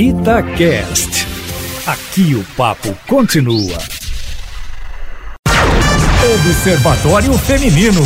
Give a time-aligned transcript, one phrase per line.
[0.00, 1.26] Itacast.
[1.84, 3.76] Aqui o papo continua.
[6.36, 8.00] Observatório Feminino.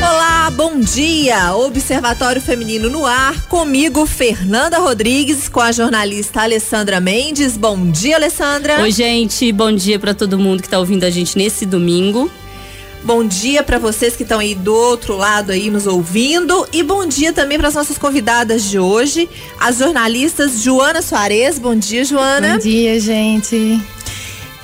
[0.00, 1.54] Olá, bom dia!
[1.56, 7.58] Observatório Feminino no ar, comigo Fernanda Rodrigues, com a jornalista Alessandra Mendes.
[7.58, 8.80] Bom dia, Alessandra.
[8.80, 12.30] Oi, gente, bom dia para todo mundo que está ouvindo a gente nesse domingo.
[13.04, 17.04] Bom dia para vocês que estão aí do outro lado aí nos ouvindo e bom
[17.04, 19.28] dia também para as nossas convidadas de hoje,
[19.60, 21.58] as jornalistas Joana Soares.
[21.58, 22.54] Bom dia, Joana.
[22.54, 23.78] Bom dia, gente.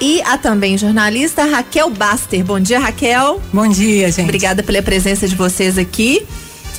[0.01, 2.43] E a também jornalista Raquel Baster.
[2.43, 3.43] Bom dia, Raquel.
[3.53, 4.25] Bom dia, gente.
[4.25, 6.27] Obrigada pela presença de vocês aqui.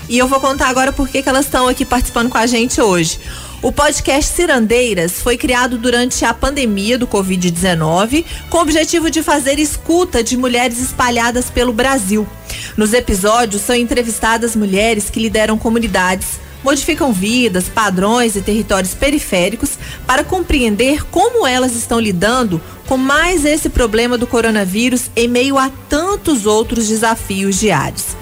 [0.09, 3.19] E eu vou contar agora por que elas estão aqui participando com a gente hoje.
[3.63, 9.59] O podcast Cirandeiras foi criado durante a pandemia do Covid-19 com o objetivo de fazer
[9.59, 12.27] escuta de mulheres espalhadas pelo Brasil.
[12.75, 20.23] Nos episódios são entrevistadas mulheres que lideram comunidades, modificam vidas, padrões e territórios periféricos para
[20.23, 26.47] compreender como elas estão lidando com mais esse problema do coronavírus em meio a tantos
[26.47, 28.17] outros desafios diários.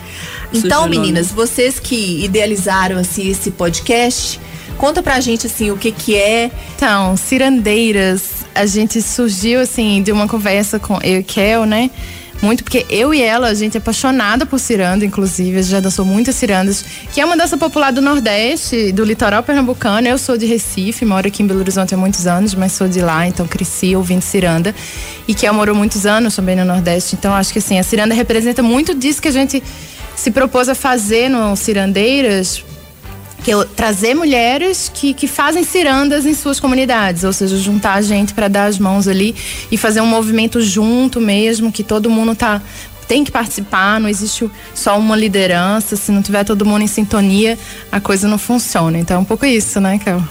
[0.53, 4.37] Então, meninas, vocês que idealizaram assim esse podcast,
[4.79, 6.49] Conta pra gente assim o que que é.
[6.73, 11.91] Então, Cirandeiras, a gente surgiu assim de uma conversa com eu e Kel, né?
[12.41, 16.35] Muito porque eu e ela, a gente é apaixonada por ciranda, inclusive, já dançou muitas
[16.35, 20.07] cirandas, que é uma dança popular do Nordeste, do litoral pernambucano.
[20.07, 23.01] Eu sou de Recife, moro aqui em Belo Horizonte há muitos anos, mas sou de
[23.01, 24.73] lá, então cresci ouvindo ciranda.
[25.27, 27.17] E que morou muitos anos também no Nordeste.
[27.17, 29.61] Então acho que assim, a ciranda representa muito disso que a gente
[30.15, 32.63] se propôs a fazer no Cirandeiras,
[33.75, 38.47] trazer mulheres que, que fazem cirandas em suas comunidades, ou seja, juntar a gente para
[38.47, 39.35] dar as mãos ali
[39.71, 42.61] e fazer um movimento junto mesmo, que todo mundo tá
[43.07, 47.57] tem que participar, não existe só uma liderança, se não tiver todo mundo em sintonia,
[47.91, 48.99] a coisa não funciona.
[48.99, 50.21] Então é um pouco isso, né, Kel?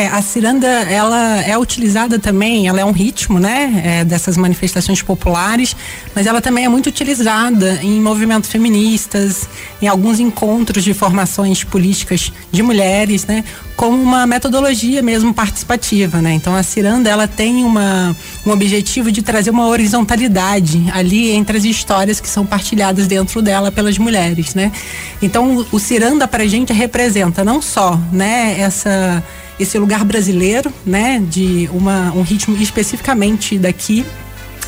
[0.00, 5.02] É, a ciranda, ela é utilizada também, ela é um ritmo, né, é, dessas manifestações
[5.02, 5.76] populares,
[6.14, 9.46] mas ela também é muito utilizada em movimentos feministas,
[9.82, 13.44] em alguns encontros de formações políticas de mulheres, né,
[13.76, 16.32] como uma metodologia mesmo participativa, né.
[16.32, 18.16] Então a ciranda, ela tem uma,
[18.46, 23.70] um objetivo de trazer uma horizontalidade ali entre as histórias que são partilhadas dentro dela
[23.70, 24.72] pelas mulheres, né.
[25.20, 29.22] Então o ciranda pra gente representa não só, né, essa
[29.60, 34.04] esse lugar brasileiro, né, de uma, um ritmo especificamente daqui,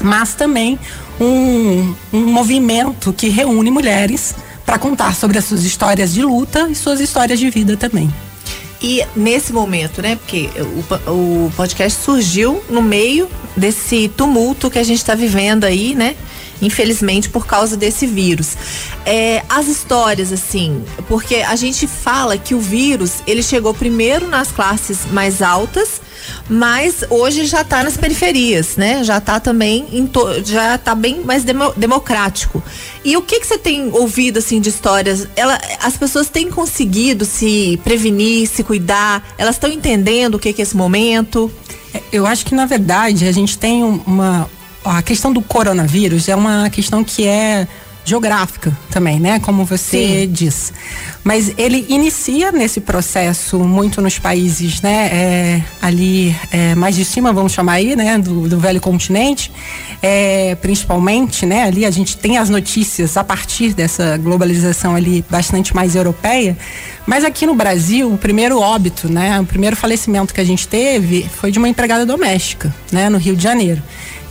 [0.01, 0.79] mas também
[1.21, 6.75] um, um movimento que reúne mulheres para contar sobre as suas histórias de luta e
[6.75, 8.13] suas histórias de vida também.
[8.83, 10.17] E nesse momento, né?
[10.17, 10.51] Porque
[11.07, 16.17] o, o podcast surgiu no meio desse tumulto que a gente está vivendo aí, né?
[16.63, 18.57] Infelizmente por causa desse vírus.
[19.05, 24.53] É, as histórias, assim, porque a gente fala que o vírus ele chegou primeiro nas
[24.53, 26.01] classes mais altas,
[26.49, 29.03] mas hoje já está nas periferias, né?
[29.03, 29.87] Já está também
[30.45, 32.63] já está bem mais demo, democrático.
[33.05, 35.27] E o que que você tem ouvido assim de histórias?
[35.35, 39.35] Ela, as pessoas têm conseguido se prevenir, se cuidar?
[39.37, 41.51] Elas estão entendendo o que que é esse momento?
[41.93, 44.49] É, eu acho que na verdade a gente tem uma
[44.85, 47.67] a questão do coronavírus é uma questão que é
[48.05, 49.39] geográfica também, né?
[49.39, 50.29] Como você Sim.
[50.31, 50.73] diz.
[51.23, 55.09] Mas ele inicia nesse processo muito nos países, né?
[55.13, 58.19] É, ali é, mais de cima, vamos chamar aí, né?
[58.19, 59.53] Do, do velho continente,
[60.03, 61.65] é, principalmente, né?
[61.65, 66.57] Ali a gente tem as notícias a partir dessa globalização ali bastante mais europeia.
[67.07, 69.41] Mas aqui no Brasil, o primeiro óbito, né?
[69.41, 73.09] O primeiro falecimento que a gente teve foi de uma empregada doméstica, né?
[73.09, 73.83] No Rio de Janeiro.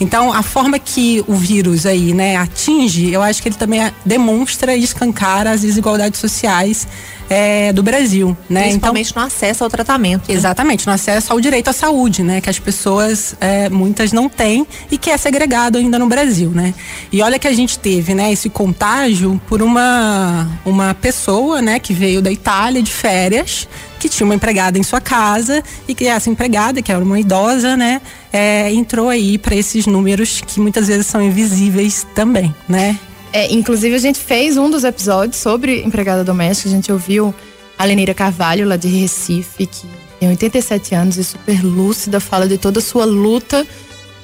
[0.01, 4.75] Então, a forma que o vírus aí, né, atinge, eu acho que ele também demonstra
[4.75, 6.88] e escancara as desigualdades sociais
[7.29, 8.63] é, do Brasil, né?
[8.63, 10.28] Principalmente então, no acesso ao tratamento.
[10.28, 10.34] Né?
[10.35, 12.41] Exatamente, no acesso ao direito à saúde, né?
[12.41, 16.73] Que as pessoas, é, muitas não têm e que é segregado ainda no Brasil, né?
[17.12, 18.33] E olha que a gente teve, né?
[18.33, 21.79] Esse contágio por uma, uma pessoa, né?
[21.79, 23.68] Que veio da Itália de férias,
[24.01, 27.77] que tinha uma empregada em sua casa e que essa empregada, que era uma idosa,
[27.77, 28.01] né,
[28.31, 32.98] é, entrou aí para esses números que muitas vezes são invisíveis também, né?
[33.33, 37.33] É, inclusive a gente fez um dos episódios sobre empregada doméstica, a gente ouviu
[37.78, 39.88] a Lenira Carvalho lá de Recife, que
[40.19, 43.66] tem 87 anos e super lúcida, fala de toda a sua luta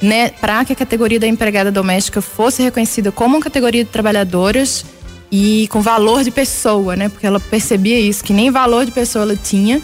[0.02, 4.86] né, para que a categoria da empregada doméstica fosse reconhecida como uma categoria de trabalhadoras
[5.32, 7.10] e com valor de pessoa, né?
[7.10, 9.82] Porque ela percebia isso, que nem valor de pessoa ela tinha.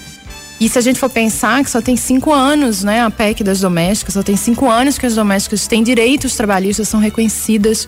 [0.59, 3.59] E se a gente for pensar que só tem cinco anos, né, a PEC das
[3.59, 7.87] domésticas, só tem cinco anos que as domésticas têm direitos trabalhistas, são reconhecidas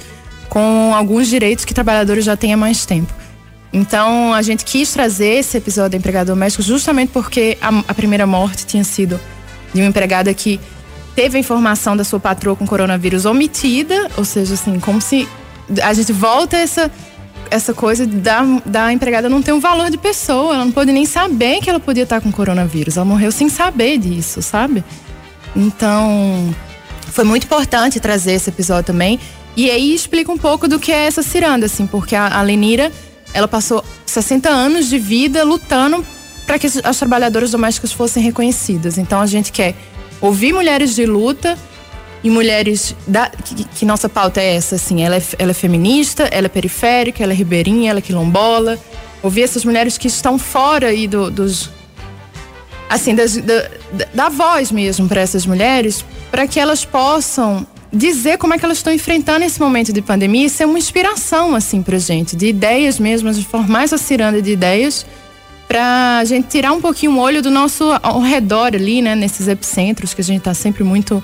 [0.49, 3.13] com alguns direitos que trabalhadores já têm há mais tempo.
[3.71, 8.25] Então a gente quis trazer esse episódio da empregada doméstica justamente porque a, a primeira
[8.25, 9.19] morte tinha sido
[9.73, 10.59] de uma empregada que
[11.13, 15.27] teve a informação da sua patroa com coronavírus omitida, ou seja, assim, como se
[15.81, 16.91] a gente volta essa
[17.49, 21.05] essa coisa da, da empregada não ter um valor de pessoa, ela não pode nem
[21.05, 24.83] saber que ela podia estar com coronavírus, ela morreu sem saber disso, sabe?
[25.55, 26.53] Então,
[27.11, 29.19] foi muito importante trazer esse episódio também.
[29.55, 32.91] E aí explica um pouco do que é essa ciranda, assim, porque a, a Lenira,
[33.33, 36.05] ela passou 60 anos de vida lutando
[36.45, 38.97] para que as trabalhadoras domésticas fossem reconhecidas.
[38.97, 39.75] Então a gente quer
[40.21, 41.57] ouvir mulheres de luta
[42.25, 46.23] e mulheres da, que, que, nossa pauta é essa, assim, ela é, ela é feminista,
[46.31, 48.79] ela é periférica, ela é ribeirinha, ela é quilombola.
[49.21, 51.69] Ouvir essas mulheres que estão fora aí do, dos
[52.89, 53.69] assim, das, da,
[54.11, 58.77] da voz mesmo para essas mulheres, para que elas possam dizer como é que elas
[58.77, 62.97] estão enfrentando esse momento de pandemia e ser uma inspiração assim pra gente, de ideias
[62.97, 65.05] mesmo, de formar essa ciranda de ideias
[65.67, 69.47] para a gente tirar um pouquinho o olho do nosso ao redor ali, né, nesses
[69.47, 71.23] epicentros que a gente está sempre muito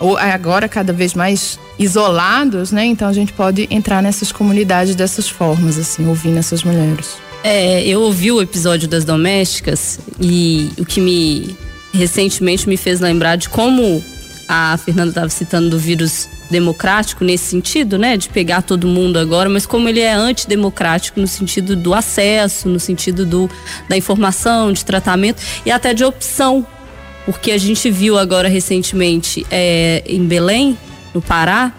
[0.00, 2.86] ou agora cada vez mais isolados, né?
[2.86, 7.16] Então a gente pode entrar nessas comunidades dessas formas, assim, ouvindo essas mulheres.
[7.44, 11.56] É, eu ouvi o episódio das domésticas e o que me
[11.92, 14.02] recentemente me fez lembrar de como
[14.48, 19.48] a Fernanda estava citando do vírus democrático nesse sentido, né, de pegar todo mundo agora,
[19.48, 23.48] mas como ele é antidemocrático no sentido do acesso, no sentido do,
[23.88, 26.66] da informação, de tratamento e até de opção
[27.24, 30.78] porque a gente viu agora recentemente é, em Belém,
[31.14, 31.72] no Pará,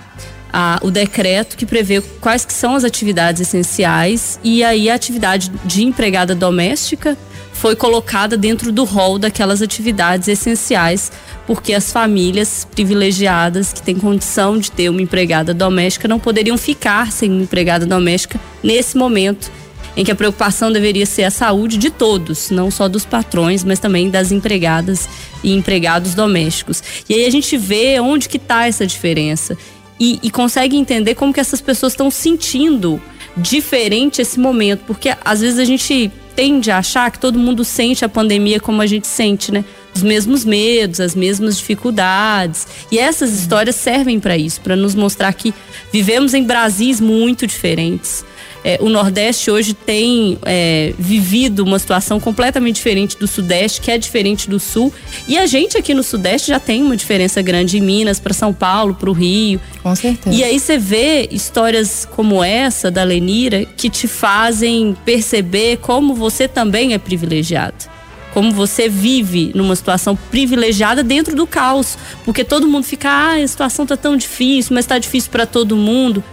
[0.52, 5.52] a, o decreto que prevê quais que são as atividades essenciais e aí a atividade
[5.66, 7.18] de empregada doméstica
[7.54, 11.12] foi colocada dentro do rol daquelas atividades essenciais,
[11.46, 17.12] porque as famílias privilegiadas que têm condição de ter uma empregada doméstica não poderiam ficar
[17.12, 19.52] sem uma empregada doméstica nesse momento
[19.96, 23.80] em que a preocupação deveria ser a saúde de todos, não só dos patrões, mas
[23.80, 25.08] também das empregadas
[25.44, 26.82] e empregados domésticos.
[27.10, 29.58] E aí a gente vê onde que está essa diferença
[30.00, 33.02] e, e consegue entender como que essas pessoas estão sentindo
[33.38, 38.04] diferente esse momento, porque às vezes a gente tende a achar que todo mundo sente
[38.04, 39.64] a pandemia como a gente sente, né?
[39.94, 42.66] Os mesmos medos, as mesmas dificuldades.
[42.92, 45.54] E essas histórias servem para isso, para nos mostrar que
[45.92, 48.24] vivemos em Brasis muito diferentes.
[48.64, 53.98] É, o Nordeste hoje tem é, vivido uma situação completamente diferente do Sudeste, que é
[53.98, 54.94] diferente do Sul.
[55.28, 58.54] E a gente aqui no Sudeste já tem uma diferença grande em Minas, para São
[58.54, 59.60] Paulo, para o Rio.
[59.82, 60.36] Com certeza.
[60.36, 66.48] E aí você vê histórias como essa da Lenira que te fazem perceber como você
[66.48, 67.92] também é privilegiado
[68.34, 73.48] como você vive numa situação privilegiada dentro do caos, porque todo mundo fica, ah, a
[73.48, 76.24] situação tá tão difícil, mas tá difícil para todo mundo.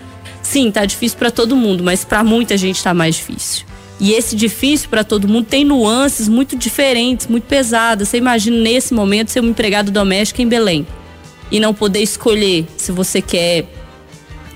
[0.49, 3.67] Sim, tá difícil para todo mundo, mas para muita gente tá mais difícil.
[4.01, 8.09] E esse difícil para todo mundo tem nuances muito diferentes, muito pesadas.
[8.09, 10.87] Você imagina nesse momento ser um empregado doméstico em Belém
[11.51, 13.67] e não poder escolher se você quer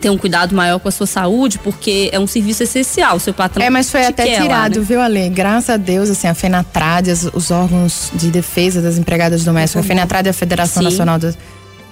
[0.01, 3.19] ter um cuidado maior com a sua saúde, porque é um serviço essencial.
[3.19, 4.87] Seu patrão É, mas foi até tirado, lá, né?
[4.87, 5.29] viu, Ale?
[5.29, 10.29] Graças a Deus, assim, a FENATRAD, os órgãos de defesa das empregadas domésticas, a FENATRAD
[10.29, 10.89] e a Federação Sim.
[10.89, 11.37] Nacional das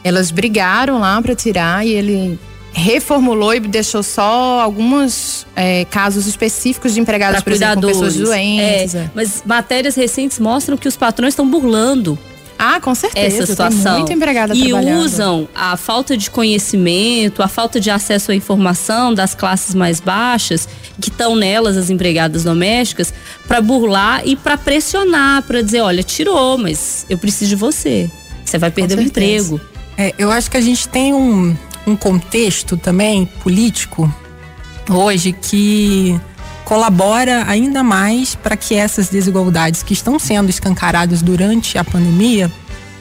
[0.03, 2.39] elas brigaram lá para tirar e ele
[2.73, 8.95] reformulou e deixou só alguns é, casos específicos de empregados, por exemplo, com pessoas doentes.
[8.95, 12.19] É, mas matérias recentes mostram que os patrões estão burlando
[12.63, 13.39] ah, com certeza.
[13.39, 13.83] Essa situação.
[13.83, 19.15] Tem muito empregada E usam a falta de conhecimento, a falta de acesso à informação
[19.15, 20.69] das classes mais baixas,
[21.01, 23.15] que estão nelas as empregadas domésticas,
[23.49, 28.11] para burlar e para pressionar, para dizer, olha, tirou, mas eu preciso de você.
[28.45, 29.59] Você vai perder o emprego.
[29.97, 31.57] É, eu acho que a gente tem um,
[31.87, 34.13] um contexto também político
[34.89, 36.21] hoje que
[36.65, 42.51] colabora ainda mais para que essas desigualdades que estão sendo escancaradas durante a pandemia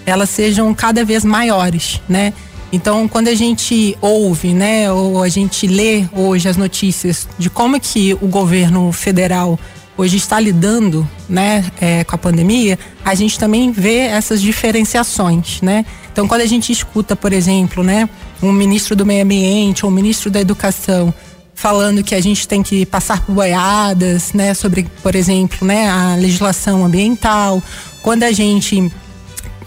[0.06, 2.34] elas sejam cada vez maiores, né?
[2.72, 7.80] Então, quando a gente ouve, né, ou a gente lê hoje as notícias de como
[7.80, 9.60] que o governo federal
[9.98, 15.84] hoje está lidando, né, é, com a pandemia, a gente também vê essas diferenciações, né?
[16.12, 18.08] Então, quando a gente escuta, por exemplo, né,
[18.42, 21.14] um ministro do meio ambiente ou um ministro da educação
[21.54, 26.16] falando que a gente tem que passar por boiadas, né, sobre, por exemplo, né, a
[26.16, 27.62] legislação ambiental,
[28.02, 28.90] quando a gente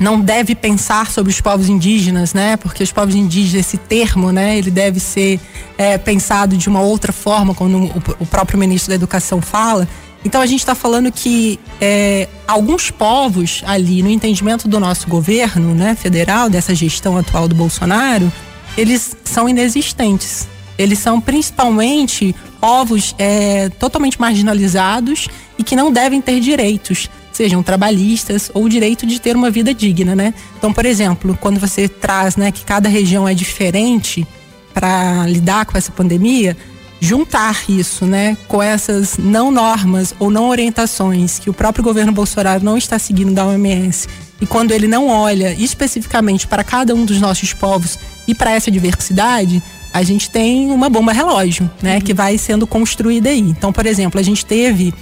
[0.01, 2.57] não deve pensar sobre os povos indígenas, né?
[2.57, 4.59] Porque os povos indígenas, esse termo, né?
[4.59, 5.39] Ele deve ser
[5.79, 9.87] é, pensado de uma outra forma, quando o, o próprio ministro da Educação fala.
[10.25, 15.75] Então a gente está falando que é, alguns povos ali, no entendimento do nosso governo
[15.75, 18.33] né, federal, dessa gestão atual do Bolsonaro,
[18.77, 20.49] eles são inexistentes.
[20.79, 28.51] Eles são principalmente povos é, totalmente marginalizados e que não devem ter direitos, sejam trabalhistas
[28.55, 30.33] ou o direito de ter uma vida digna, né?
[30.59, 34.27] Então, por exemplo, quando você traz, né, que cada região é diferente
[34.73, 36.57] para lidar com essa pandemia,
[37.01, 42.65] juntar isso, né, com essas não normas ou não orientações que o próprio governo Bolsonaro
[42.65, 44.09] não está seguindo da OMS
[44.41, 48.71] e quando ele não olha especificamente para cada um dos nossos povos e para essa
[48.71, 49.63] diversidade,
[49.93, 52.01] a gente tem uma bomba relógio, né, uhum.
[52.01, 53.41] que vai sendo construída aí.
[53.41, 54.95] Então, por exemplo, a gente teve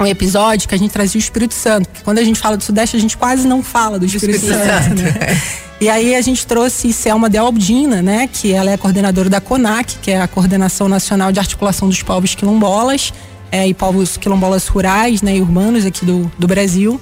[0.00, 2.64] um episódio que a gente trazia o Espírito Santo, porque quando a gente fala do
[2.64, 5.00] Sudeste, a gente quase não fala do Espírito, Espírito Santo.
[5.00, 5.02] Santo.
[5.02, 5.40] Né?
[5.82, 10.12] E aí a gente trouxe Selma Dealdina, né, que ela é coordenadora da CONAC, que
[10.12, 13.12] é a Coordenação Nacional de Articulação dos Povos Quilombolas
[13.50, 17.00] é, e Povos Quilombolas Rurais né, e Urbanos aqui do, do Brasil.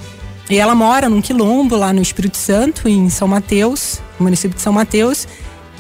[0.49, 4.63] E ela mora num quilombo lá no Espírito Santo, em São Mateus, no município de
[4.63, 5.29] São Mateus.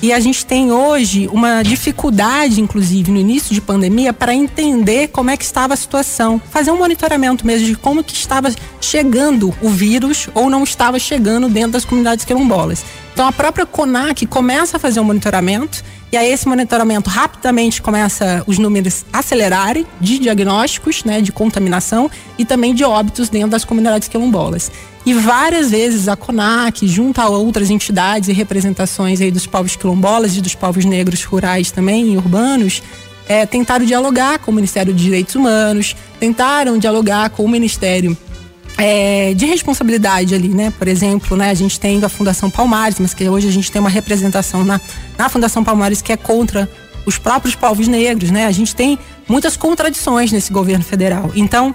[0.02, 5.28] E a gente tem hoje uma dificuldade, inclusive, no início de pandemia, para entender como
[5.28, 6.40] é que estava a situação.
[6.50, 11.50] Fazer um monitoramento mesmo de como que estava chegando o vírus ou não estava chegando
[11.50, 12.82] dentro das comunidades quilombolas.
[13.20, 18.42] Então a própria CONAC começa a fazer um monitoramento e aí esse monitoramento rapidamente começa
[18.46, 24.08] os números acelerarem de diagnósticos, né, de contaminação e também de óbitos dentro das comunidades
[24.08, 24.72] quilombolas.
[25.04, 30.34] E várias vezes a CONAC, junto a outras entidades e representações aí dos povos quilombolas
[30.34, 32.82] e dos povos negros rurais também e urbanos,
[33.28, 38.16] é, tentaram dialogar com o Ministério de Direitos Humanos, tentaram dialogar com o Ministério
[38.80, 40.72] é, de responsabilidade ali, né?
[40.78, 43.80] Por exemplo, né, a gente tem a Fundação Palmares, mas que hoje a gente tem
[43.80, 44.80] uma representação na,
[45.18, 46.68] na Fundação Palmares que é contra
[47.04, 48.46] os próprios povos negros, né?
[48.46, 51.30] A gente tem muitas contradições nesse governo federal.
[51.34, 51.74] Então,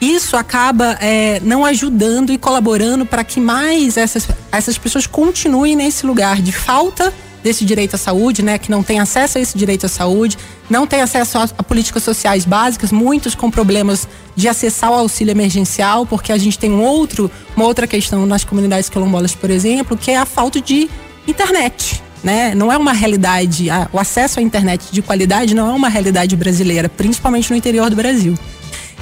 [0.00, 6.04] isso acaba é, não ajudando e colaborando para que mais essas, essas pessoas continuem nesse
[6.04, 9.86] lugar de falta desse direito à saúde, né, que não tem acesso a esse direito
[9.86, 10.38] à saúde,
[10.70, 15.32] não tem acesso a, a, políticas sociais básicas, muitos com problemas de acessar o auxílio
[15.32, 19.96] emergencial, porque a gente tem um outro, uma outra questão nas comunidades quilombolas, por exemplo,
[19.96, 20.88] que é a falta de
[21.26, 22.02] internet.
[22.22, 22.54] Né?
[22.54, 26.36] Não é uma realidade, a, o acesso à internet de qualidade não é uma realidade
[26.36, 28.34] brasileira, principalmente no interior do Brasil.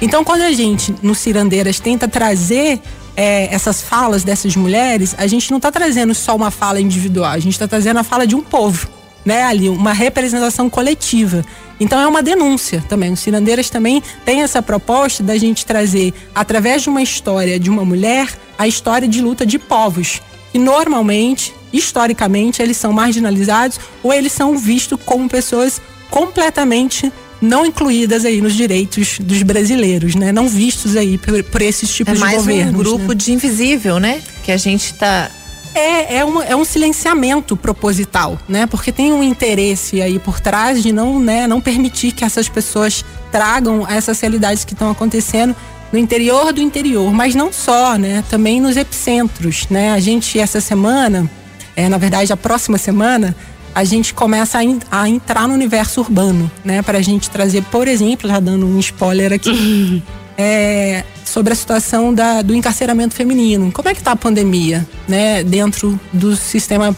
[0.01, 2.81] Então, quando a gente, no Cirandeiras, tenta trazer
[3.15, 7.39] é, essas falas dessas mulheres, a gente não está trazendo só uma fala individual, a
[7.39, 8.87] gente está trazendo a fala de um povo,
[9.25, 9.43] né?
[9.43, 11.43] Ali, uma representação coletiva.
[11.79, 13.11] Então é uma denúncia também.
[13.11, 17.83] Os Cirandeiras também tem essa proposta da gente trazer, através de uma história de uma
[17.83, 18.27] mulher,
[18.57, 20.21] a história de luta de povos.
[20.53, 28.23] E normalmente, historicamente, eles são marginalizados ou eles são vistos como pessoas completamente não incluídas
[28.23, 30.31] aí nos direitos dos brasileiros, né?
[30.31, 32.49] Não vistos aí por, por esses tipos é de governos.
[32.49, 33.15] É mais um grupo né?
[33.15, 34.21] de invisível, né?
[34.43, 35.31] Que a gente está
[35.73, 38.67] é, é, uma, é um silenciamento proposital, né?
[38.67, 43.03] Porque tem um interesse aí por trás de não, né, não permitir que essas pessoas
[43.31, 45.55] tragam essas realidades que estão acontecendo
[45.91, 48.23] no interior do interior, mas não só, né?
[48.29, 49.91] Também nos epicentros, né?
[49.91, 51.29] A gente essa semana,
[51.75, 53.35] é, na verdade a próxima semana,
[53.73, 56.81] a gente começa a, in, a entrar no universo urbano, né?
[56.81, 60.03] Para a gente trazer, por exemplo, já dando um spoiler aqui,
[60.37, 63.71] é, sobre a situação da, do encarceramento feminino.
[63.71, 65.43] Como é que está a pandemia, né?
[65.43, 66.95] Dentro do sistema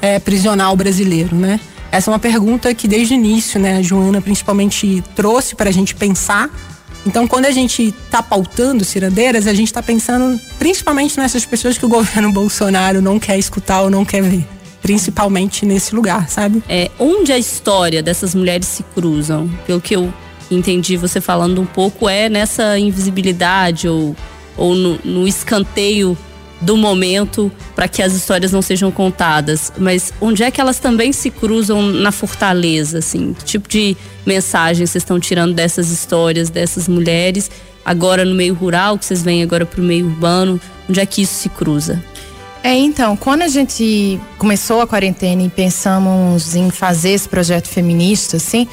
[0.00, 1.60] é, prisional brasileiro, né?
[1.92, 5.72] Essa é uma pergunta que desde o início, né, a Joana principalmente trouxe para a
[5.72, 6.50] gente pensar.
[7.06, 11.86] Então, quando a gente está pautando cirandeiras, a gente está pensando principalmente nessas pessoas que
[11.86, 14.53] o governo Bolsonaro não quer escutar ou não quer ver
[14.84, 16.62] principalmente nesse lugar, sabe?
[16.68, 19.48] É, onde a história dessas mulheres se cruzam?
[19.66, 20.12] Pelo que eu
[20.50, 24.14] entendi você falando um pouco, é nessa invisibilidade ou,
[24.58, 26.14] ou no, no escanteio
[26.60, 29.72] do momento para que as histórias não sejam contadas.
[29.78, 33.32] Mas onde é que elas também se cruzam na fortaleza, assim?
[33.32, 37.50] Que tipo de mensagem vocês estão tirando dessas histórias, dessas mulheres,
[37.82, 40.60] agora no meio rural, que vocês vêm agora para o meio urbano?
[40.90, 42.04] Onde é que isso se cruza?
[42.64, 48.38] É, então, quando a gente começou a quarentena e pensamos em fazer esse projeto feminista,
[48.38, 48.66] assim,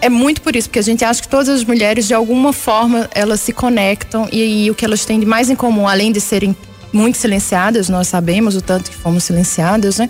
[0.00, 3.10] é muito por isso, porque a gente acha que todas as mulheres, de alguma forma,
[3.12, 6.20] elas se conectam e, e o que elas têm de mais em comum, além de
[6.20, 6.56] serem
[6.92, 10.08] muito silenciadas, nós sabemos o tanto que fomos silenciadas, né?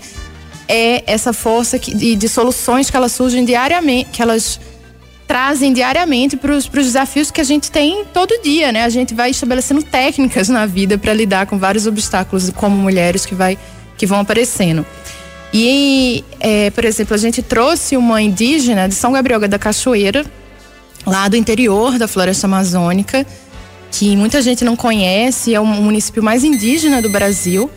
[0.68, 4.61] É essa força que, de, de soluções que elas surgem diariamente, que elas
[5.26, 8.85] trazem diariamente para os desafios que a gente tem todo dia, né?
[8.85, 13.35] A gente vai estabelecendo técnicas na vida para lidar com vários obstáculos como mulheres que,
[13.35, 13.59] vai,
[13.97, 14.87] que vão aparecendo.
[15.52, 20.25] E, é, por exemplo, a gente trouxe uma indígena de São Gabriel da Cachoeira,
[21.06, 23.26] lá do interior da floresta amazônica,
[23.90, 27.71] que muita gente não conhece, é o município mais indígena do Brasil.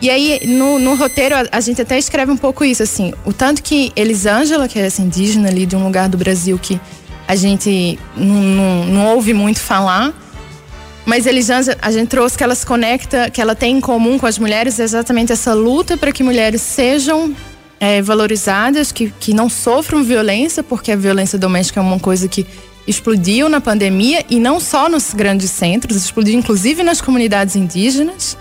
[0.00, 3.12] E aí, no, no roteiro, a, a, gente até escreve um pouco isso, assim.
[3.24, 6.80] O tanto que Elisângela, que é essa indígena ali de um lugar do Brasil que
[7.26, 10.14] a gente não ouve muito falar.
[11.04, 14.26] Mas Elisângela, a gente trouxe que ela se conecta, que ela tem em comum com
[14.26, 17.34] as mulheres exatamente essa luta para que mulheres sejam
[17.80, 22.46] é, valorizadas, que, que não sofram violência, porque a violência doméstica é uma coisa que
[22.86, 28.36] explodiu na pandemia e não só nos grandes centros, explodiu inclusive nas comunidades indígenas.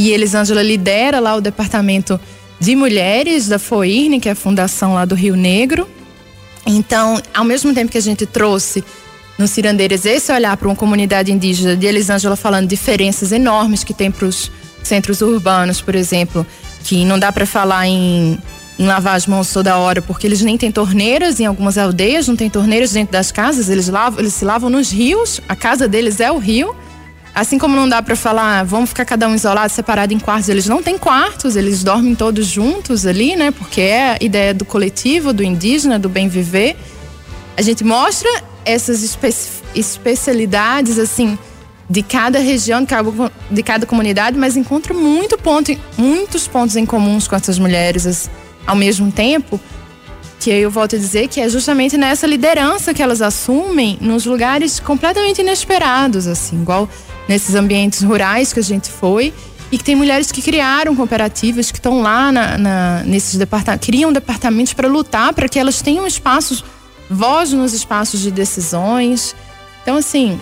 [0.00, 2.18] E Elisângela lidera lá o departamento
[2.58, 5.86] de mulheres da FOIRNE, que é a fundação lá do Rio Negro.
[6.66, 8.82] Então, ao mesmo tempo que a gente trouxe
[9.38, 14.10] no Cirandeiras esse olhar para uma comunidade indígena, de Elisângela falando diferenças enormes que tem
[14.10, 14.50] para os
[14.82, 16.46] centros urbanos, por exemplo,
[16.82, 18.38] que não dá para falar em,
[18.78, 22.36] em, lavar as mãos toda hora, porque eles nem têm torneiras em algumas aldeias, não
[22.36, 26.20] tem torneiras dentro das casas, eles, lavam, eles se lavam nos rios, a casa deles
[26.20, 26.74] é o rio.
[27.34, 30.66] Assim como não dá para falar, vamos ficar cada um isolado, separado em quartos, eles
[30.66, 33.52] não têm quartos, eles dormem todos juntos ali, né?
[33.52, 36.76] Porque é a ideia do coletivo, do indígena, do bem viver.
[37.56, 38.28] A gente mostra
[38.64, 39.32] essas espe
[39.72, 41.38] especialidades, assim,
[41.88, 46.84] de cada região, de cada, de cada comunidade, mas encontra muito ponto, muitos pontos em
[46.84, 48.28] comuns com essas mulheres
[48.66, 49.60] ao mesmo tempo.
[50.40, 54.80] Que eu volto a dizer que é justamente nessa liderança que elas assumem nos lugares
[54.80, 56.88] completamente inesperados, assim, igual
[57.30, 59.32] nesses ambientes rurais que a gente foi
[59.70, 64.12] e que tem mulheres que criaram cooperativas que estão lá na, na, nesses departamentos, criam
[64.12, 66.64] departamentos para lutar para que elas tenham espaços,
[67.08, 69.36] voz nos espaços de decisões.
[69.80, 70.40] Então, assim,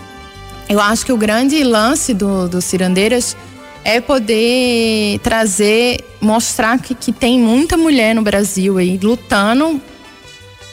[0.66, 3.36] eu acho que o grande lance do, do Cirandeiras
[3.84, 9.78] é poder trazer, mostrar que, que tem muita mulher no Brasil aí lutando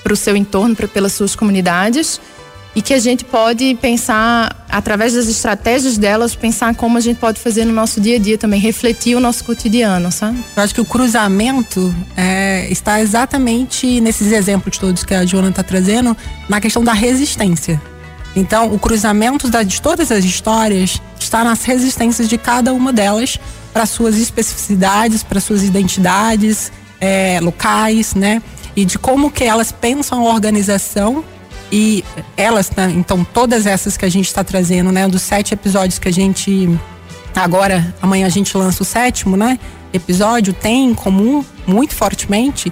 [0.01, 2.21] para o seu entorno, pra, pelas suas comunidades
[2.75, 7.39] e que a gente pode pensar, através das estratégias delas, pensar como a gente pode
[7.39, 10.43] fazer no nosso dia a dia também, refletir o nosso cotidiano, sabe?
[10.57, 15.63] Eu acho que o cruzamento é, está exatamente nesses exemplos todos que a Joana está
[15.63, 16.15] trazendo,
[16.49, 17.81] na questão da resistência.
[18.35, 23.39] Então, o cruzamento de todas as histórias está nas resistências de cada uma delas
[23.71, 28.41] para suas especificidades, para suas identidades é, locais, né?
[28.75, 31.23] E de como que elas pensam a organização
[31.71, 32.03] e
[32.37, 35.07] elas, né, então, todas essas que a gente está trazendo, né?
[35.07, 36.69] Dos sete episódios que a gente.
[37.35, 39.59] Agora, amanhã a gente lança o sétimo, né?
[39.91, 42.71] Episódio tem em comum, muito fortemente,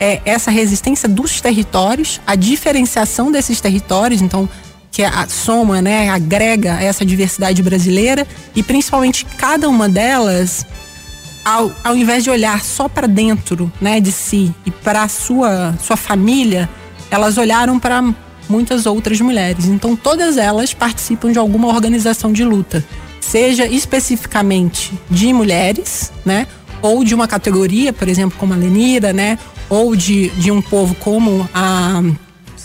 [0.00, 4.48] é essa resistência dos territórios, a diferenciação desses territórios, então,
[4.90, 10.66] que a soma, né, agrega essa diversidade brasileira e principalmente cada uma delas,
[11.44, 15.96] ao, ao invés de olhar só para dentro, né, de si e para sua, sua
[15.96, 16.68] família,
[17.10, 18.02] elas olharam para
[18.52, 19.64] muitas outras mulheres.
[19.64, 22.84] Então, todas elas participam de alguma organização de luta,
[23.18, 26.46] seja especificamente de mulheres, né?
[26.82, 29.38] Ou de uma categoria, por exemplo, como a Lenira, né?
[29.70, 32.02] Ou de, de um povo como a,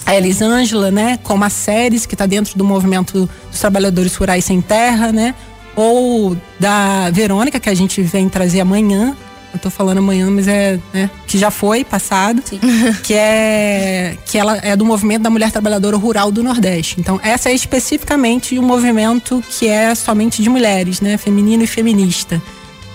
[0.06, 1.17] a Elisângela, né?
[1.23, 5.34] Como a Séries, que está dentro do movimento dos trabalhadores rurais sem terra, né?
[5.73, 9.15] Ou da Verônica, que a gente vem trazer amanhã,
[9.58, 12.60] eu tô falando amanhã, mas é, né, que já foi passado, Sim.
[13.04, 17.00] que é que ela é do movimento da mulher trabalhadora rural do Nordeste.
[17.00, 22.41] Então, essa é especificamente um movimento que é somente de mulheres, né, feminino e feminista.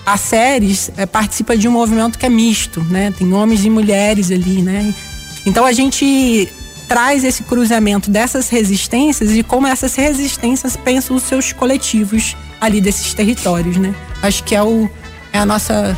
[0.05, 3.13] A Séries é, participa de um movimento que é misto, né?
[3.17, 4.93] Tem homens e mulheres ali, né?
[5.45, 6.49] Então a gente
[6.89, 13.13] traz esse cruzamento dessas resistências e como essas resistências pensam os seus coletivos ali desses
[13.13, 13.95] territórios, né?
[14.21, 14.89] Acho que é o
[15.31, 15.97] é a nossa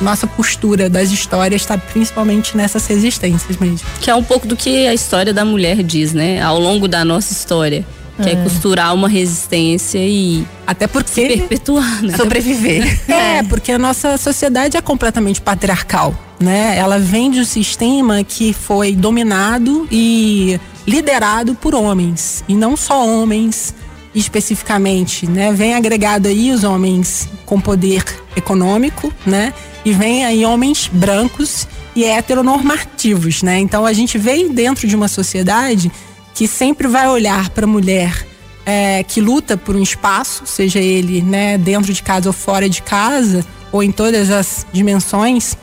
[0.00, 3.80] nossa postura das histórias está principalmente nessas resistências mesmo.
[4.00, 6.40] Que é um pouco do que a história da mulher diz, né?
[6.40, 7.84] Ao longo da nossa história.
[8.22, 12.16] Que é, é costurar uma resistência e até porque perpetuar, né?
[12.16, 13.00] sobreviver.
[13.08, 16.76] é, porque a nossa sociedade é completamente patriarcal, né?
[16.76, 23.06] Ela vem de um sistema que foi dominado e liderado por homens e não só
[23.06, 23.72] homens
[24.14, 25.52] especificamente, né?
[25.52, 28.04] Vem agregado aí os homens com poder
[28.36, 29.52] econômico, né?
[29.84, 33.58] E vem aí homens brancos e heteronormativos, né?
[33.58, 35.90] Então a gente vem dentro de uma sociedade
[36.34, 38.26] que sempre vai olhar para a mulher
[38.68, 42.82] é, que luta por um espaço, seja ele né, dentro de casa ou fora de
[42.82, 43.42] casa,
[43.72, 45.56] ou em todas as dimensões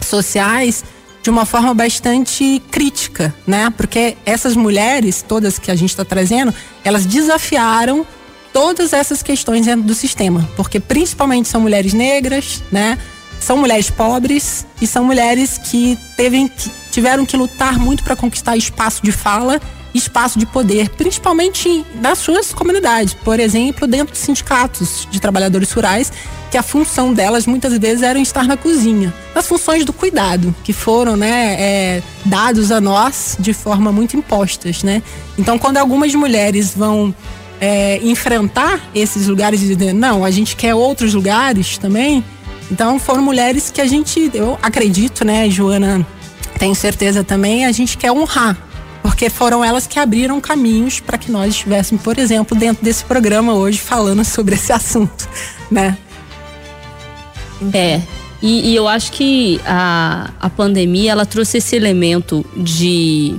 [0.00, 0.82] sociais,
[1.26, 3.68] de uma forma bastante crítica, né?
[3.76, 8.06] Porque essas mulheres, todas que a gente está trazendo, elas desafiaram
[8.52, 12.96] todas essas questões dentro do sistema, porque principalmente são mulheres negras, né?
[13.40, 18.56] São mulheres pobres e são mulheres que, teve, que tiveram que lutar muito para conquistar
[18.56, 19.60] espaço de fala
[19.96, 23.14] espaço de poder, principalmente nas suas comunidades.
[23.14, 26.12] Por exemplo, dentro de sindicatos de trabalhadores rurais,
[26.50, 29.12] que a função delas muitas vezes era estar na cozinha.
[29.34, 34.82] As funções do cuidado, que foram né, é, dados a nós de forma muito impostas.
[34.82, 35.02] Né?
[35.38, 37.14] Então, quando algumas mulheres vão
[37.60, 42.24] é, enfrentar esses lugares e dizer, não, a gente quer outros lugares também.
[42.70, 46.06] Então, foram mulheres que a gente, eu acredito, né, Joana,
[46.58, 48.56] tenho certeza também, a gente quer honrar
[49.06, 53.54] porque foram elas que abriram caminhos para que nós estivéssemos, por exemplo, dentro desse programa
[53.54, 55.28] hoje falando sobre esse assunto,
[55.70, 55.96] né?
[57.72, 58.00] É.
[58.42, 63.36] E, e eu acho que a, a pandemia ela trouxe esse elemento de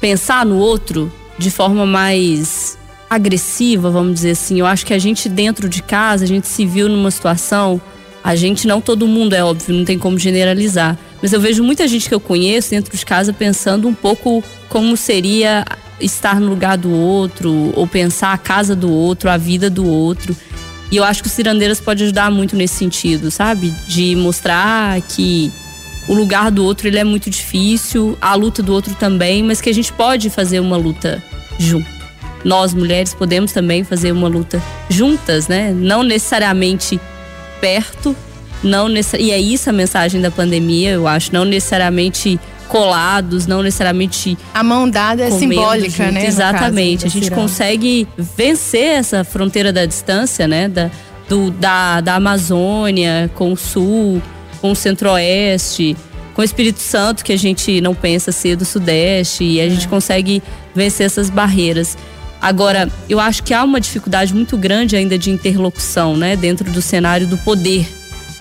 [0.00, 2.78] pensar no outro de forma mais
[3.10, 4.58] agressiva, vamos dizer assim.
[4.58, 7.78] Eu acho que a gente dentro de casa, a gente se viu numa situação,
[8.22, 11.88] a gente não todo mundo é óbvio, não tem como generalizar, mas eu vejo muita
[11.88, 15.64] gente que eu conheço dentro de casa pensando um pouco como seria
[16.00, 20.36] estar no lugar do outro, ou pensar a casa do outro, a vida do outro.
[20.90, 23.72] E eu acho que o Cirandeiras pode ajudar muito nesse sentido, sabe?
[23.86, 25.50] De mostrar que
[26.08, 29.70] o lugar do outro ele é muito difícil, a luta do outro também, mas que
[29.70, 31.22] a gente pode fazer uma luta
[31.58, 31.88] junto.
[32.44, 35.72] Nós mulheres podemos também fazer uma luta juntas, né?
[35.72, 37.00] Não necessariamente
[37.62, 38.16] perto,
[38.60, 44.36] não e é isso a mensagem da pandemia, eu acho, não necessariamente colados, não necessariamente.
[44.52, 46.14] A mão dada é simbólica, junto.
[46.14, 46.26] né?
[46.26, 47.06] Exatamente.
[47.06, 50.68] a gente consegue vencer essa fronteira da distância, né?
[50.68, 50.90] Da,
[51.28, 54.20] do, da, da Amazônia com o Sul,
[54.60, 55.96] com o Centro-Oeste,
[56.34, 59.70] com o Espírito Santo, que a gente não pensa ser do Sudeste, e a é.
[59.70, 60.42] gente consegue
[60.74, 61.96] vencer essas barreiras.
[62.42, 66.36] Agora, eu acho que há uma dificuldade muito grande ainda de interlocução, né?
[66.36, 67.86] Dentro do cenário do poder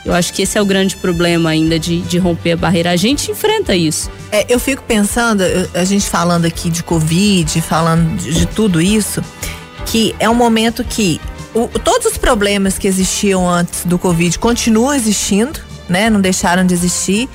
[0.03, 2.91] eu acho que esse é o grande problema ainda de, de romper a barreira.
[2.91, 4.09] A gente enfrenta isso.
[4.31, 9.23] É, eu fico pensando, a gente falando aqui de Covid, falando de, de tudo isso,
[9.85, 11.21] que é um momento que
[11.53, 16.09] o, todos os problemas que existiam antes do Covid continuam existindo, né?
[16.09, 17.29] Não deixaram de existir.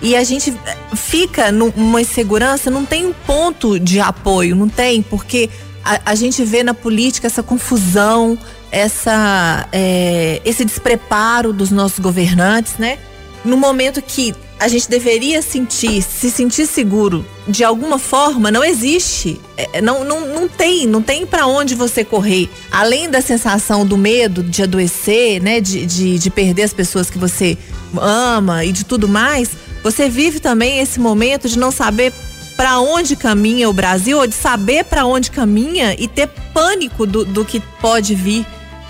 [0.00, 0.54] E a gente
[0.94, 5.50] fica numa insegurança, não tem um ponto de apoio, não tem, porque
[5.86, 8.36] a, a gente vê na política essa confusão,
[8.72, 12.98] essa, é, esse despreparo dos nossos governantes, né?
[13.44, 19.40] No momento que a gente deveria sentir, se sentir seguro de alguma forma, não existe.
[19.56, 22.50] É, não, não, não tem, não tem para onde você correr.
[22.72, 25.60] Além da sensação do medo de adoecer, né?
[25.60, 27.56] De, de, de perder as pessoas que você
[27.96, 29.50] ama e de tudo mais,
[29.84, 32.12] você vive também esse momento de não saber
[32.56, 37.24] para onde caminha o Brasil, ou de saber para onde caminha e ter pânico do,
[37.24, 38.46] do que pode vir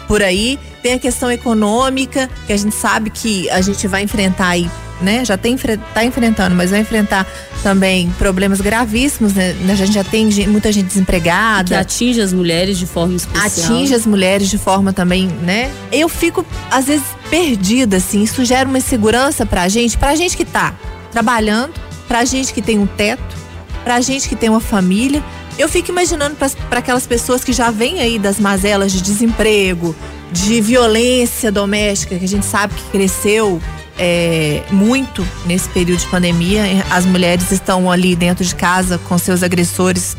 [0.07, 0.59] por aí.
[0.83, 5.25] Tem a questão econômica, que a gente sabe que a gente vai enfrentar aí, né?
[5.25, 5.57] Já tem
[5.93, 7.27] tá enfrentando, mas vai enfrentar
[7.61, 9.57] também problemas gravíssimos, né?
[9.69, 11.69] A gente já tem muita gente desempregada.
[11.71, 13.67] Que atinge as mulheres de forma especial.
[13.67, 15.73] Atinge as mulheres de forma também, né?
[15.91, 18.23] Eu fico, às vezes, perdida, assim.
[18.23, 20.73] Isso gera uma insegurança pra gente, pra gente que tá
[21.11, 21.73] trabalhando,
[22.07, 23.46] pra gente que tem um teto,
[23.87, 25.23] pra gente que tem uma família
[25.59, 29.97] eu fico imaginando para aquelas pessoas que já vêm aí das mazelas de desemprego,
[30.31, 33.61] de violência doméstica, que a gente sabe que cresceu
[33.99, 36.63] é, muito nesse período de pandemia.
[36.91, 40.15] As mulheres estão ali dentro de casa com seus agressores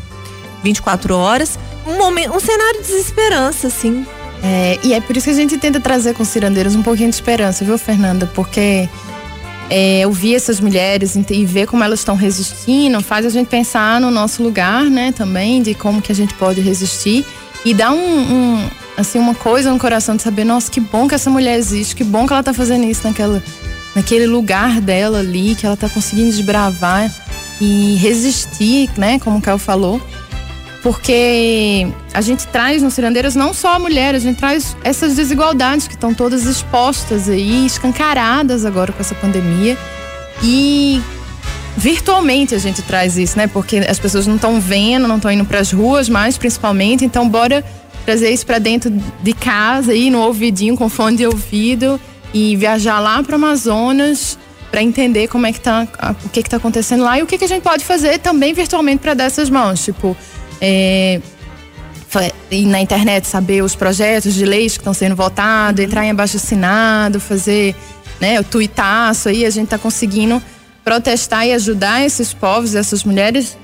[0.64, 1.56] 24 horas.
[1.86, 4.04] Um, momento, um cenário de desesperança, assim.
[4.42, 7.10] É, e é por isso que a gente tenta trazer com os cirandeiros um pouquinho
[7.10, 8.28] de esperança, viu, Fernanda?
[8.34, 8.88] Porque
[9.70, 14.10] é, ouvir essas mulheres e ver como elas estão resistindo faz a gente pensar no
[14.10, 17.24] nosso lugar, né, também, de como que a gente pode resistir.
[17.64, 21.14] E dá um, um assim, uma coisa no coração de saber, nossa, que bom que
[21.14, 23.42] essa mulher existe, que bom que ela tá fazendo isso naquela,
[23.94, 27.12] naquele lugar dela ali, que ela tá conseguindo desbravar
[27.60, 30.00] e resistir, né, como o Caio falou
[30.82, 35.88] porque a gente traz no Cirandeiras não só a mulher, a gente traz essas desigualdades
[35.88, 39.76] que estão todas expostas aí, escancaradas agora com essa pandemia.
[40.42, 41.02] E
[41.76, 43.48] virtualmente a gente traz isso, né?
[43.48, 47.04] Porque as pessoas não estão vendo, não estão indo para as ruas mais, principalmente.
[47.04, 47.64] Então, bora
[48.04, 48.90] trazer isso para dentro
[49.22, 52.00] de casa aí no ouvidinho com fone de ouvido
[52.32, 54.38] e viajar lá para Amazonas
[54.70, 55.88] para entender como é que tá,
[56.24, 58.52] o que que tá acontecendo lá e o que que a gente pode fazer também
[58.52, 60.16] virtualmente para dar essas mãos, tipo,
[60.60, 61.20] é,
[62.50, 66.36] ir na internet saber os projetos de leis que estão sendo votados, entrar em abaixo
[66.36, 67.74] assinado, fazer
[68.20, 70.42] né, o tuitaço aí, a gente está conseguindo
[70.84, 73.56] protestar e ajudar esses povos, essas mulheres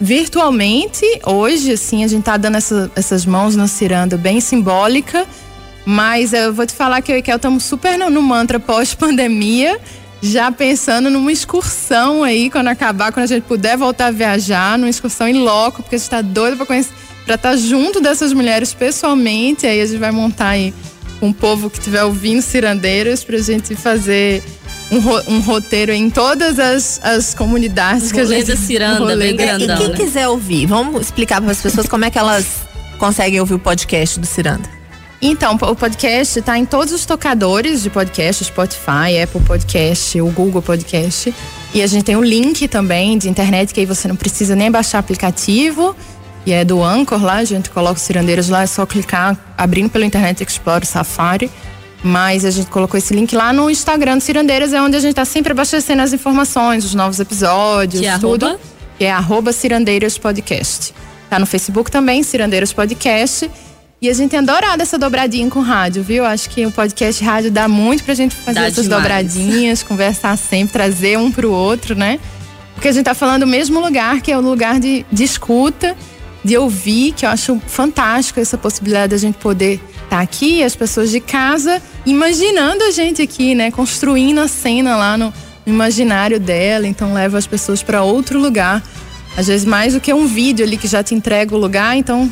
[0.00, 1.04] virtualmente.
[1.26, 5.26] Hoje, assim, a gente está dando essa, essas mãos na ciranda bem simbólica,
[5.84, 9.80] mas eu vou te falar que eu e Kel estamos super no, no mantra pós-pandemia
[10.20, 14.90] já pensando numa excursão aí, quando acabar, quando a gente puder voltar a viajar, numa
[14.90, 16.92] excursão em loco, porque a gente tá doido pra conhecer,
[17.24, 19.66] pra estar tá junto dessas mulheres pessoalmente.
[19.66, 20.74] Aí a gente vai montar aí
[21.20, 24.42] um povo que estiver ouvindo cirandeiras pra gente fazer
[24.90, 28.46] um, ro um, roteiro em todas as, as comunidades que a gente.
[28.46, 29.76] da ciranda, bem grandão.
[29.76, 29.96] E quem né?
[29.96, 32.46] quiser ouvir, vamos explicar para as pessoas como é que elas
[32.98, 34.77] conseguem ouvir o podcast do Ciranda.
[35.20, 40.62] Então, o podcast está em todos os tocadores de podcast, Spotify, Apple Podcast, o Google
[40.62, 41.34] Podcast.
[41.74, 44.70] E a gente tem um link também de internet, que aí você não precisa nem
[44.70, 45.96] baixar aplicativo.
[46.46, 49.90] E é do Anchor lá, a gente coloca os cirandeiros lá, é só clicar, abrindo
[49.90, 51.50] pelo Internet Explorer Safari.
[52.02, 55.10] Mas a gente colocou esse link lá no Instagram do Cirandeiras, é onde a gente
[55.10, 58.46] está sempre abastecendo as informações, os novos episódios, que é tudo.
[58.46, 58.60] Arroba?
[58.96, 60.94] Que é arroba Cirandeiras Podcast.
[61.28, 63.50] Tá no Facebook também, Cirandeiras Podcast.
[64.00, 66.24] E a gente tem adorado essa dobradinha com rádio, viu?
[66.24, 69.02] Acho que o podcast rádio dá muito pra gente fazer Dá essas demais.
[69.02, 72.20] dobradinhas, conversar sempre, trazer um pro outro, né?
[72.74, 75.96] Porque a gente tá falando do mesmo lugar, que é o lugar de, de escuta,
[76.44, 80.76] de ouvir, que eu acho fantástico essa possibilidade da gente poder estar tá aqui, as
[80.76, 83.72] pessoas de casa, imaginando a gente aqui, né?
[83.72, 85.34] Construindo a cena lá no,
[85.66, 88.80] no imaginário dela, então leva as pessoas para outro lugar.
[89.36, 92.30] Às vezes mais do que um vídeo ali que já te entrega o lugar, então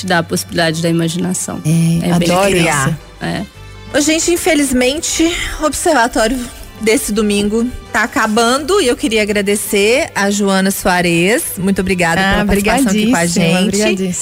[0.00, 1.60] Te dá a possibilidade da imaginação.
[1.62, 2.88] É, bem adoro criar.
[2.88, 2.98] isso.
[3.20, 4.00] É.
[4.00, 6.38] Gente, infelizmente, o observatório
[6.80, 11.42] desse domingo tá acabando e eu queria agradecer a Joana Soares.
[11.58, 14.14] Muito obrigada Ah, pela participação aqui com a gente.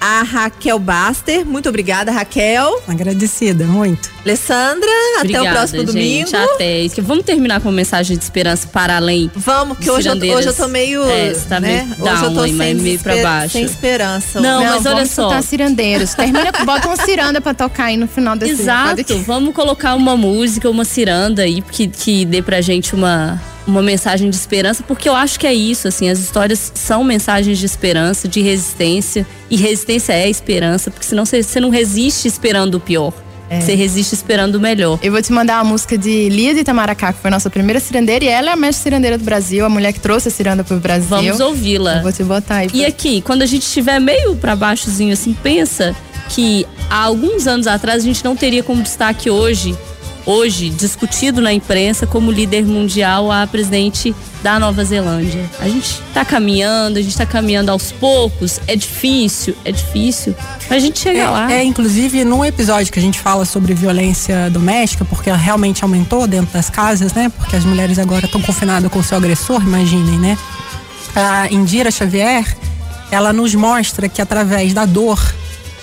[0.00, 2.82] A Raquel Baster, muito obrigada, Raquel.
[2.86, 4.12] Agradecida, muito.
[4.24, 6.30] Alessandra, até o Obrigada, próximo gente.
[6.32, 6.54] domingo.
[6.54, 7.02] Até.
[7.02, 9.30] Vamos terminar com uma mensagem de esperança para além.
[9.34, 11.04] Vamos, que hoje eu, hoje eu tô meio.
[11.04, 11.86] É, tá né?
[11.98, 13.52] meio hoje eu tô sem, meio pra baixo.
[13.52, 14.40] sem esperança.
[14.40, 15.42] Não, mas olha vamos só.
[15.42, 16.14] cirandeiros.
[16.14, 19.18] Termina, bota uma ciranda pra tocar aí no final desse Exato.
[19.26, 23.13] Vamos colocar uma música, uma ciranda aí que, que dê pra gente uma,
[23.66, 27.58] uma mensagem de esperança, porque eu acho que é isso, assim, as histórias são mensagens
[27.58, 32.74] de esperança, de resistência, e resistência é esperança, porque senão você, você não resiste esperando
[32.76, 33.12] o pior.
[33.50, 33.60] É.
[33.60, 34.98] Você resiste esperando o melhor.
[35.02, 37.78] Eu vou te mandar uma música de Lia de Itamaracá, que foi a nossa primeira
[37.78, 40.64] cirandeira, e ela é a mestre cirandeira do Brasil, a mulher que trouxe a ciranda
[40.64, 41.08] pro Brasil.
[41.10, 42.00] Vamos ouvi-la.
[42.00, 42.68] Vou te botar aí.
[42.72, 45.94] E pra- aqui, quando a gente estiver meio pra baixozinho assim, pensa
[46.30, 49.76] que há alguns anos atrás a gente não teria como destaque hoje,
[50.26, 55.48] hoje, discutido na imprensa como líder mundial a presidente da Nova Zelândia.
[55.58, 60.34] A gente tá caminhando, a gente tá caminhando aos poucos, é difícil, é difícil,
[60.68, 61.50] mas a gente chega lá.
[61.50, 65.82] É, é, inclusive, num episódio que a gente fala sobre violência doméstica, porque ela realmente
[65.82, 67.30] aumentou dentro das casas, né?
[67.36, 70.38] Porque as mulheres agora estão confinadas com o seu agressor, imaginem, né?
[71.14, 72.44] A Indira Xavier,
[73.10, 75.18] ela nos mostra que através da dor,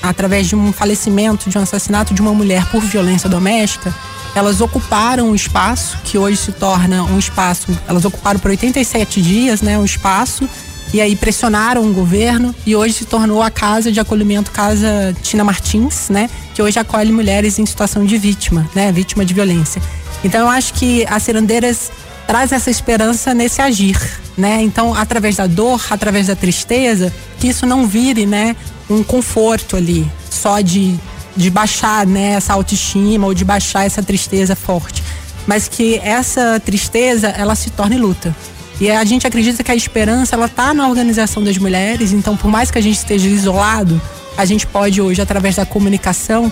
[0.03, 3.93] através de um falecimento, de um assassinato de uma mulher por violência doméstica,
[4.35, 9.61] elas ocuparam um espaço que hoje se torna um espaço, elas ocuparam por 87 dias,
[9.61, 10.47] né, um espaço
[10.93, 15.43] e aí pressionaram o governo e hoje se tornou a casa de acolhimento Casa Tina
[15.43, 19.81] Martins, né, que hoje acolhe mulheres em situação de vítima, né, vítima de violência.
[20.23, 21.91] Então eu acho que as cirandeiras
[22.27, 23.97] traz essa esperança nesse agir,
[24.37, 24.61] né?
[24.61, 28.55] Então, através da dor, através da tristeza, que isso não vire, né,
[28.89, 30.97] um conforto ali, só de
[31.35, 35.03] de baixar, né, essa autoestima ou de baixar essa tristeza forte,
[35.47, 38.35] mas que essa tristeza ela se torne luta.
[38.79, 42.49] E a gente acredita que a esperança ela tá na organização das mulheres, então por
[42.49, 44.01] mais que a gente esteja isolado,
[44.37, 46.51] a gente pode hoje através da comunicação,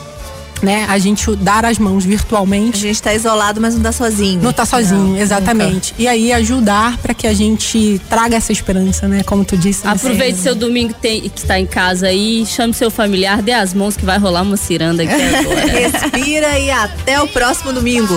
[0.62, 4.41] né, a gente dar as mãos A virtualmente gente tá isolado, mas não tá sozinho.
[4.41, 5.93] não tá sozinho, exatamente.
[5.98, 9.24] E aí ajudar para que a gente traga essa esperança, né?
[9.24, 9.86] Como tu disse.
[9.86, 9.93] né?
[9.93, 13.95] Aproveite seu domingo tem- que está em casa aí, chame seu familiar, dê as mãos
[13.95, 15.65] que vai rolar uma ciranda aqui agora.
[15.67, 18.15] Respira e até o próximo domingo.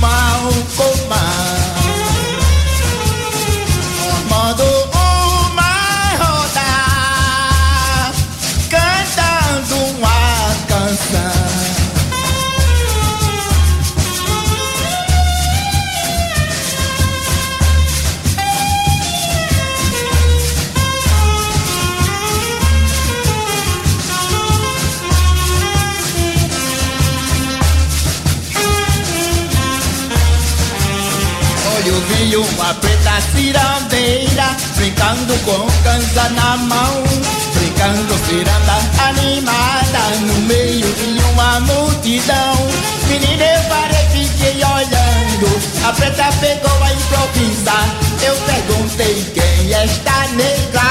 [0.00, 1.53] Mal com mal
[35.14, 37.04] Brincando com cansa na mão
[37.54, 42.56] Brincando ciranda animada No meio de uma multidão.
[43.08, 47.88] Menina, eu parei, fiquei olhando A preta pegou a improvisar
[48.26, 50.82] Eu perguntei quem é esta negra?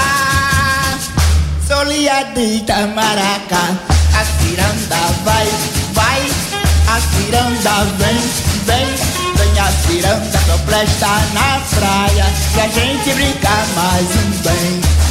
[1.68, 3.76] Solia de Itamaracá.
[4.16, 5.48] A ciranda vai,
[5.92, 6.22] vai
[6.88, 8.20] A ciranda, vem,
[8.66, 9.12] vem,
[9.63, 15.03] vem a ciranda só presta na praia pra gente brincar mais um bem.